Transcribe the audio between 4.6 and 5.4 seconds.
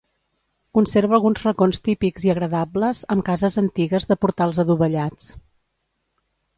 adovellats.